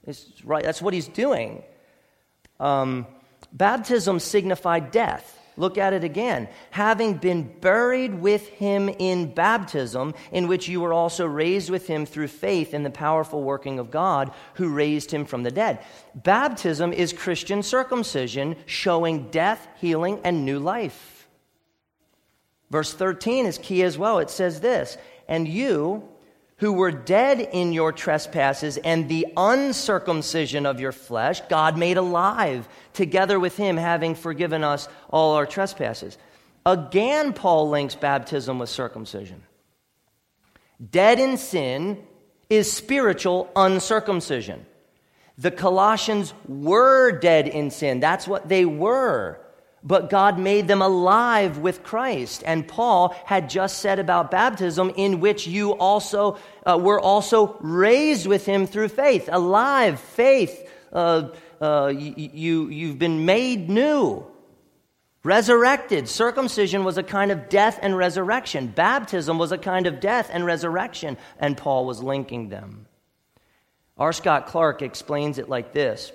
[0.09, 1.63] It's right, that's what he's doing.
[2.59, 3.07] Um,
[3.53, 5.39] baptism signified death.
[5.57, 6.49] Look at it again.
[6.71, 12.07] Having been buried with him in baptism, in which you were also raised with him
[12.07, 15.85] through faith in the powerful working of God who raised him from the dead.
[16.15, 21.29] Baptism is Christian circumcision showing death, healing, and new life.
[22.71, 24.19] Verse 13 is key as well.
[24.19, 26.09] It says this And you,
[26.65, 32.67] who were dead in your trespasses and the uncircumcision of your flesh, God made alive
[32.95, 36.17] together with him, having forgiven us all our trespasses.
[36.65, 39.43] Again, Paul links baptism with circumcision.
[40.91, 42.03] Dead in sin
[42.49, 44.65] is spiritual uncircumcision.
[45.37, 48.01] The Colossians were dead in sin.
[48.01, 49.39] That's what they were
[49.85, 52.43] but God made them alive with Christ.
[52.47, 58.27] And Paul had just said about baptism, in which you also uh, were also raised
[58.27, 60.71] with him through faith, alive, faith.
[60.91, 61.29] Uh,
[61.61, 64.27] uh, you, you've been made new,
[65.23, 66.09] resurrected.
[66.09, 68.69] Circumcision was a kind of death and resurrection.
[68.69, 72.87] Baptism was a kind of death and resurrection, and Paul was linking them.
[73.99, 74.13] R.
[74.13, 76.11] Scott Clark explains it like this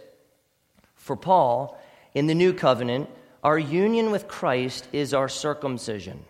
[0.95, 1.79] For Paul,
[2.13, 3.09] in the new covenant,
[3.43, 6.25] our union with Christ is our circumcision.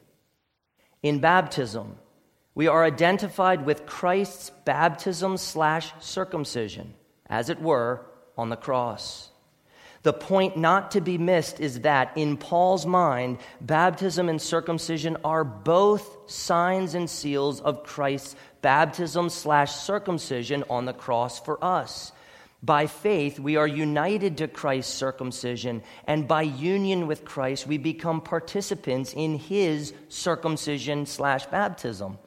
[1.01, 1.97] In baptism,
[2.53, 6.93] we are identified with Christ's baptism slash circumcision,
[7.27, 8.05] as it were,
[8.37, 9.29] on the cross.
[10.03, 15.43] The point not to be missed is that in Paul's mind, baptism and circumcision are
[15.43, 22.13] both signs and seals of Christ's baptism slash circumcision on the cross for us.
[22.61, 28.19] By faith, we are united to Christ's circumcision, and by union with Christ, we become
[28.19, 32.17] participants in his circumcision slash baptism.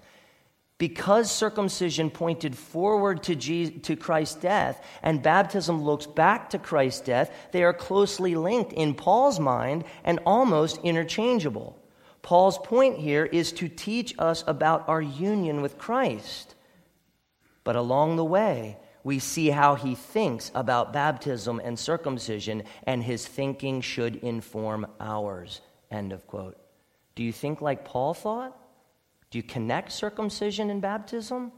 [0.78, 7.02] Because circumcision pointed forward to, Jesus, to Christ's death and baptism looks back to Christ's
[7.02, 11.78] death, they are closely linked in Paul's mind and almost interchangeable.
[12.22, 16.54] Paul's point here is to teach us about our union with Christ.
[17.62, 23.26] But along the way, we see how he thinks about baptism and circumcision, and his
[23.26, 25.60] thinking should inform ours.
[25.90, 26.56] End of quote.
[27.14, 28.56] Do you think like Paul thought?
[29.30, 31.52] Do you connect circumcision and baptism?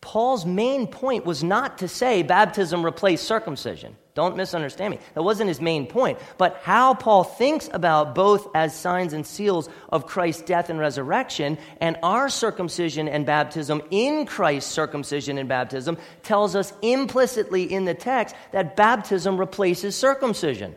[0.00, 3.96] Paul's main point was not to say baptism replaced circumcision.
[4.14, 4.98] Don't misunderstand me.
[5.12, 6.18] That wasn't his main point.
[6.38, 11.58] But how Paul thinks about both as signs and seals of Christ's death and resurrection
[11.82, 17.92] and our circumcision and baptism in Christ's circumcision and baptism tells us implicitly in the
[17.92, 20.74] text that baptism replaces circumcision.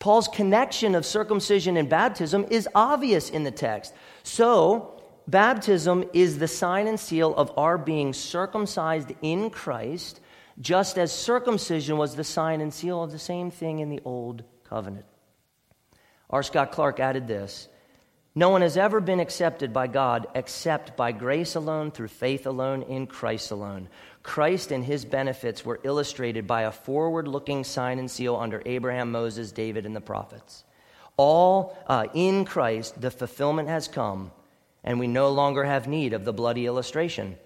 [0.00, 3.94] Paul's connection of circumcision and baptism is obvious in the text.
[4.24, 4.99] So,
[5.30, 10.20] baptism is the sign and seal of our being circumcised in Christ
[10.60, 14.44] just as circumcision was the sign and seal of the same thing in the old
[14.64, 15.06] covenant.
[16.28, 16.42] R.
[16.42, 17.68] Scott Clark added this
[18.34, 22.82] No one has ever been accepted by God except by grace alone, through faith alone,
[22.82, 23.88] in Christ alone.
[24.22, 29.10] Christ and his benefits were illustrated by a forward looking sign and seal under Abraham,
[29.12, 30.64] Moses, David, and the prophets.
[31.16, 34.30] All uh, in Christ, the fulfillment has come,
[34.84, 37.36] and we no longer have need of the bloody illustration.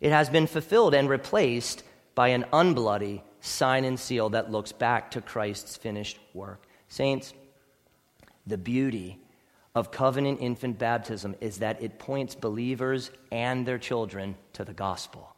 [0.00, 1.82] It has been fulfilled and replaced
[2.14, 6.66] by an unbloody sign and seal that looks back to Christ's finished work.
[6.88, 7.34] Saints,
[8.46, 9.18] the beauty
[9.74, 15.31] of covenant infant baptism is that it points believers and their children to the gospel.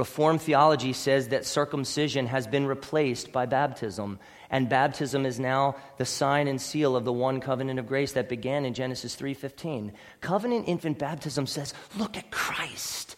[0.00, 6.06] Reformed theology says that circumcision has been replaced by baptism, and baptism is now the
[6.06, 9.92] sign and seal of the one covenant of grace that began in Genesis 3:15.
[10.22, 13.14] Covenant infant baptism says, "Look at Christ.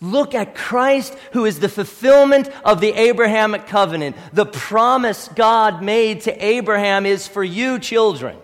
[0.00, 4.16] Look at Christ, who is the fulfillment of the Abrahamic covenant.
[4.32, 8.38] The promise God made to Abraham is for you, children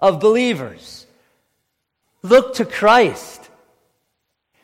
[0.00, 1.06] of believers.
[2.24, 3.41] Look to Christ.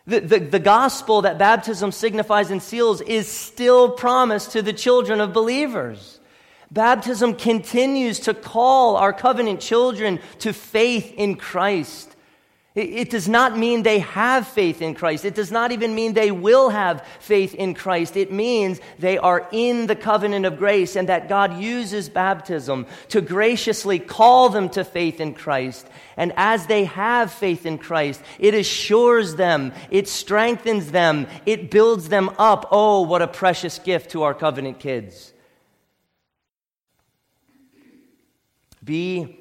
[0.09, 5.21] The, the, the, gospel that baptism signifies and seals is still promised to the children
[5.21, 6.19] of believers.
[6.71, 12.17] Baptism continues to call our covenant children to faith in Christ.
[12.75, 15.25] It does not mean they have faith in Christ.
[15.25, 18.17] It does not even mean they will have faith in Christ.
[18.17, 23.21] It means they are in the covenant of grace and that God uses baptism to
[23.21, 25.89] graciously call them to faith in Christ.
[26.17, 32.11] And as they have faith in Christ, it assures them, it strengthens them, it builds
[32.11, 32.69] them up.
[32.71, 35.33] Oh, what a precious gift to our covenant kids.
[38.85, 39.37] Be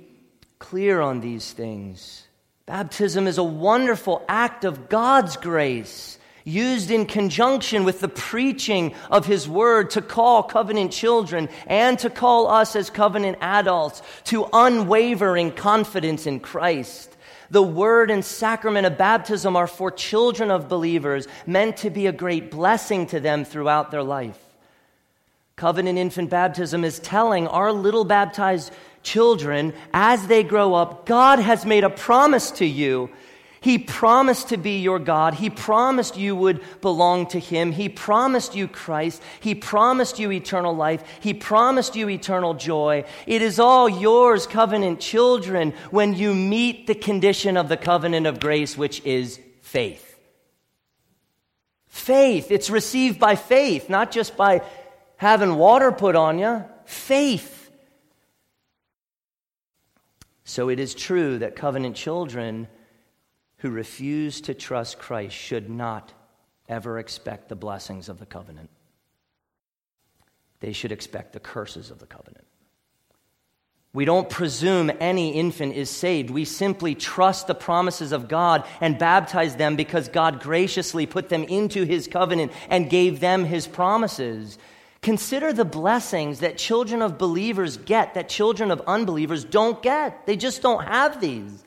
[0.58, 2.27] clear on these things.
[2.68, 9.26] Baptism is a wonderful act of God's grace used in conjunction with the preaching of
[9.26, 15.54] His Word to call covenant children and to call us as covenant adults to unwavering
[15.54, 17.16] confidence in Christ.
[17.52, 22.12] The Word and sacrament of baptism are for children of believers, meant to be a
[22.12, 24.40] great blessing to them throughout their life.
[25.56, 28.74] Covenant infant baptism is telling our little baptized
[29.08, 33.10] children, as they grow up, God has made a promise to you.
[33.60, 35.34] He promised to be your God.
[35.34, 37.72] He promised you would belong to Him.
[37.72, 39.22] He promised you Christ.
[39.40, 41.04] He promised you eternal life.
[41.22, 43.04] He promised you eternal joy.
[43.26, 48.40] It is all yours, covenant children, when you meet the condition of the covenant of
[48.40, 50.04] grace, which is faith.
[51.88, 52.52] Faith.
[52.52, 54.62] It's received by faith, not just by
[55.18, 56.64] having water put on you.
[56.86, 57.57] Faith.
[60.48, 62.70] So it is true that covenant children
[63.58, 66.14] who refuse to trust Christ should not
[66.70, 68.70] ever expect the blessings of the covenant.
[70.62, 72.46] They should expect the curses of the covenant.
[73.92, 76.30] We don't presume any infant is saved.
[76.30, 81.44] We simply trust the promises of God and baptize them because God graciously put them
[81.44, 84.58] into his covenant and gave them his promises.
[85.08, 90.26] Consider the blessings that children of believers get that children of unbelievers don't get.
[90.26, 91.64] They just don't have these.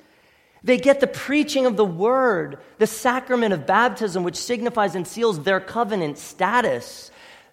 [0.62, 5.42] They get the preaching of the word, the sacrament of baptism, which signifies and seals
[5.42, 7.10] their covenant status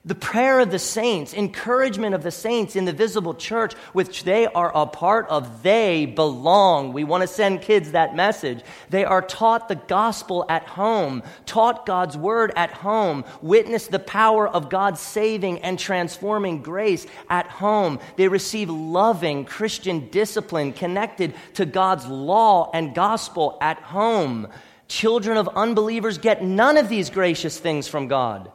[0.07, 4.47] the prayer of the saints, encouragement of the saints in the visible church, which they
[4.47, 6.93] are a part of, they belong.
[6.93, 8.63] We want to send kids that message.
[8.89, 14.47] They are taught the gospel at home, taught God's word at home, witness the power
[14.47, 17.99] of God's saving and transforming grace at home.
[18.15, 24.47] They receive loving Christian discipline connected to God's law and gospel at home.
[24.87, 28.53] Children of unbelievers get none of these gracious things from God.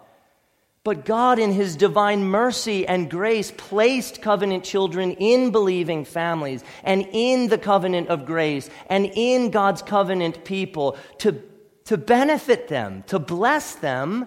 [0.85, 7.09] But God, in His divine mercy and grace, placed covenant children in believing families and
[7.13, 11.41] in the covenant of grace and in God's covenant people to,
[11.85, 14.27] to benefit them, to bless them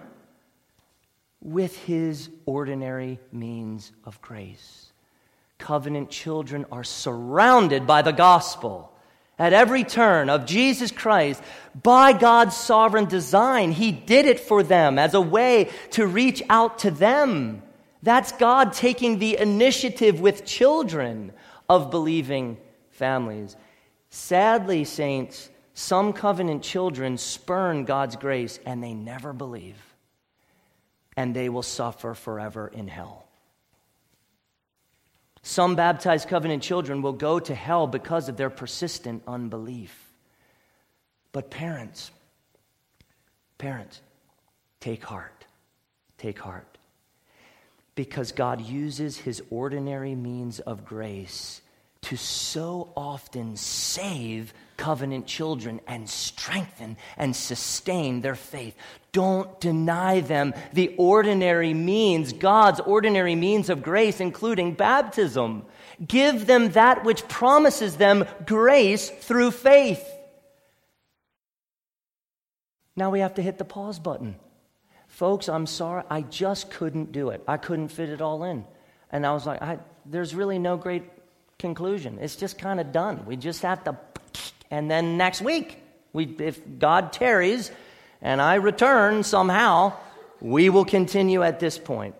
[1.42, 4.92] with His ordinary means of grace.
[5.58, 8.95] Covenant children are surrounded by the gospel
[9.38, 11.42] at every turn of Jesus Christ
[11.82, 13.72] by God's sovereign design.
[13.72, 17.62] He did it for them as a way to reach out to them.
[18.02, 21.32] That's God taking the initiative with children
[21.68, 22.56] of believing
[22.90, 23.56] families.
[24.10, 29.76] Sadly, saints, some covenant children spurn God's grace and they never believe,
[31.16, 33.25] and they will suffer forever in hell.
[35.46, 40.12] Some baptized covenant children will go to hell because of their persistent unbelief.
[41.30, 42.10] But parents,
[43.56, 44.00] parents,
[44.80, 45.46] take heart.
[46.18, 46.78] Take heart.
[47.94, 51.60] Because God uses his ordinary means of grace
[52.02, 58.76] to so often save covenant children and strengthen and sustain their faith.
[59.12, 65.64] Don't deny them the ordinary means, God's ordinary means of grace, including baptism.
[66.06, 70.06] Give them that which promises them grace through faith.
[72.94, 74.36] Now we have to hit the pause button.
[75.08, 77.42] Folks, I'm sorry, I just couldn't do it.
[77.48, 78.64] I couldn't fit it all in.
[79.10, 81.04] And I was like, I, there's really no great
[81.58, 82.18] conclusion.
[82.20, 83.24] It's just kind of done.
[83.26, 83.96] We just have to,
[84.70, 85.82] and then next week,
[86.12, 87.70] we, if God tarries
[88.20, 89.94] and I return somehow,
[90.40, 92.14] we will continue at this point.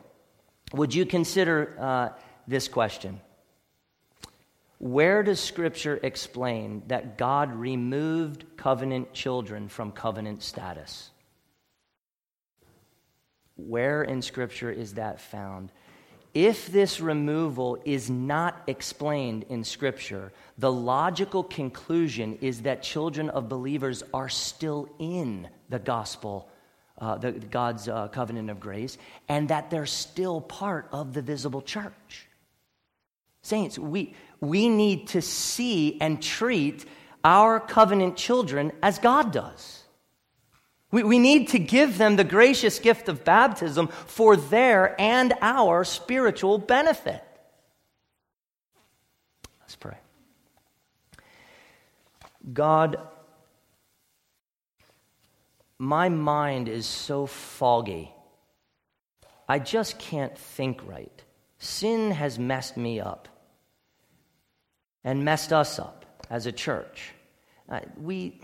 [0.72, 2.08] Would you consider uh,
[2.46, 3.20] this question?
[4.78, 11.10] Where does Scripture explain that God removed covenant children from covenant status?
[13.56, 15.72] Where in Scripture is that found?
[16.36, 23.48] If this removal is not explained in Scripture, the logical conclusion is that children of
[23.48, 26.46] believers are still in the gospel,
[26.98, 28.98] uh, the, God's uh, covenant of grace,
[29.30, 32.28] and that they're still part of the visible church.
[33.40, 36.84] Saints, we, we need to see and treat
[37.24, 39.84] our covenant children as God does.
[40.90, 45.84] We, we need to give them the gracious gift of baptism for their and our
[45.84, 47.22] spiritual benefit.
[49.60, 49.96] Let's pray.
[52.52, 52.98] God,
[55.78, 58.12] my mind is so foggy.
[59.48, 61.22] I just can't think right.
[61.58, 63.28] Sin has messed me up
[65.04, 67.12] and messed us up as a church.
[67.68, 68.40] Uh, we,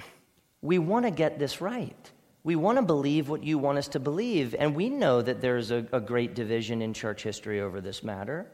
[0.61, 2.11] we want to get this right.
[2.45, 4.55] We want to believe what you want us to believe.
[4.59, 8.47] And we know that there's a, a great division in church history over this matter.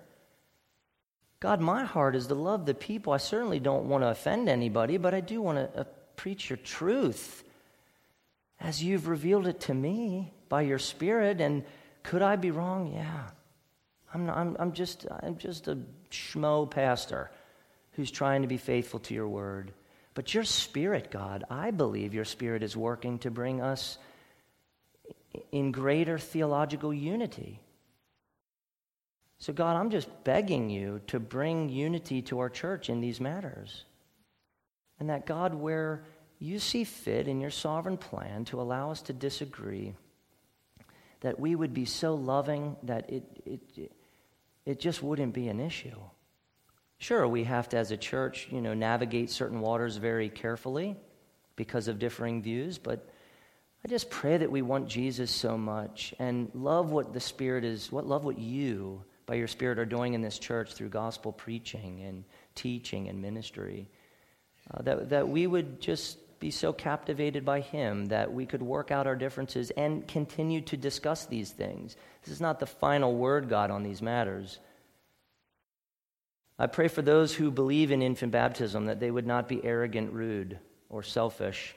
[1.41, 3.13] God, my heart is to love the people.
[3.13, 5.85] I certainly don't want to offend anybody, but I do want to uh,
[6.17, 7.45] preach your truth
[8.61, 11.41] as you've revealed it to me by your Spirit.
[11.41, 11.65] And
[12.03, 12.93] could I be wrong?
[12.93, 13.29] Yeah.
[14.13, 15.79] I'm, not, I'm, I'm, just, I'm just a
[16.11, 17.31] schmo pastor
[17.93, 19.73] who's trying to be faithful to your word.
[20.19, 23.99] But your spirit, God, I believe your spirit is working to bring us
[25.53, 27.61] in greater theological unity.
[29.39, 33.85] So, God, I'm just begging you to bring unity to our church in these matters.
[34.99, 36.03] And that, God, where
[36.41, 39.95] you see fit in your sovereign plan to allow us to disagree,
[41.21, 43.93] that we would be so loving that it, it,
[44.67, 46.01] it just wouldn't be an issue.
[46.99, 50.97] Sure, we have to, as a church, you know, navigate certain waters very carefully
[51.55, 53.09] because of differing views, but
[53.85, 57.93] I just pray that we want Jesus so much and love what the Spirit is,
[57.93, 62.03] what love what you by your Spirit are doing in this church through gospel preaching
[62.03, 62.25] and
[62.57, 63.89] teaching and ministry.
[64.73, 68.91] Uh, that, that we would just be so captivated by Him that we could work
[68.91, 71.97] out our differences and continue to discuss these things.
[72.25, 74.59] This is not the final word, God, on these matters.
[76.59, 80.13] I pray for those who believe in infant baptism that they would not be arrogant,
[80.13, 81.75] rude, or selfish,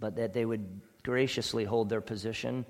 [0.00, 2.64] but that they would graciously hold their position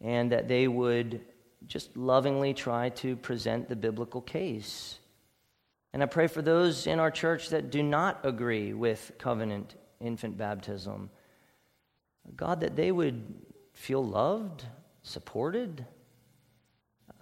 [0.00, 1.20] and that they would
[1.66, 4.98] just lovingly try to present the biblical case.
[5.92, 10.36] And I pray for those in our church that do not agree with covenant infant
[10.36, 11.10] baptism.
[12.36, 13.22] God, that they would
[13.72, 14.64] feel loved,
[15.02, 15.86] supported,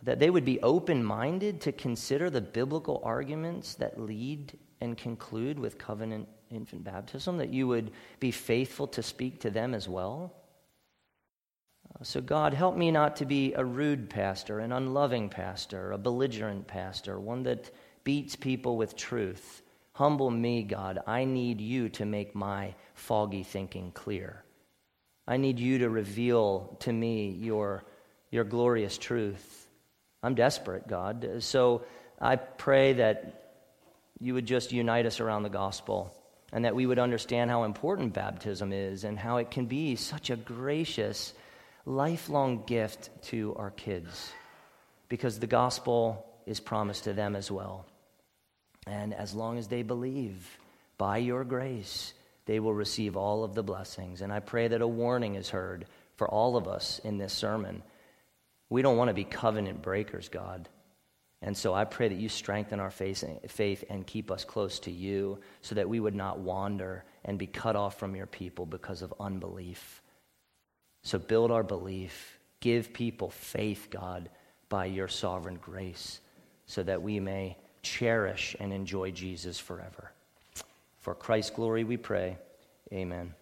[0.03, 5.59] that they would be open minded to consider the biblical arguments that lead and conclude
[5.59, 10.35] with covenant infant baptism, that you would be faithful to speak to them as well.
[11.89, 15.99] Uh, so, God, help me not to be a rude pastor, an unloving pastor, a
[15.99, 17.71] belligerent pastor, one that
[18.05, 19.63] beats people with truth.
[19.93, 21.01] Humble me, God.
[21.07, 24.43] I need you to make my foggy thinking clear.
[25.29, 27.85] I need you to reveal to me your,
[28.31, 29.62] your glorious truth.
[30.23, 31.39] I'm desperate, God.
[31.41, 31.83] So
[32.21, 33.59] I pray that
[34.21, 36.15] you would just unite us around the gospel
[36.53, 40.31] and that we would understand how important baptism is and how it can be such
[40.31, 41.33] a gracious,
[41.87, 44.33] lifelong gift to our kids
[45.09, 47.85] because the gospel is promised to them as well.
[48.87, 50.59] And as long as they believe
[50.99, 52.13] by your grace,
[52.47, 54.21] they will receive all of the blessings.
[54.21, 57.83] And I pray that a warning is heard for all of us in this sermon
[58.73, 60.67] we don't want to be covenant breakers, God.
[61.43, 65.41] And so I pray that you strengthen our faith and keep us close to you
[65.61, 69.13] so that we would not wander and be cut off from your people because of
[69.21, 70.01] unbelief.
[71.03, 72.39] So build our belief.
[72.61, 74.31] Give people faith, God,
[74.71, 76.21] by your sovereign grace
[76.65, 80.13] so that we may cherish and enjoy Jesus forever.
[81.01, 82.39] For Christ's glory we pray.
[82.91, 83.35] Amen.